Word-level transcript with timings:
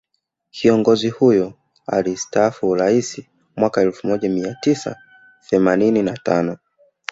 Kiongozi 0.51 1.09
huyo 1.09 1.53
alistaafu 1.87 2.69
Uraisi 2.69 3.29
mwaka 3.55 3.81
elfu 3.81 4.07
moja 4.07 4.29
mia 4.29 4.55
tisa 4.61 4.95
themanini 5.49 6.01
na 6.03 6.13
tano 6.17 6.57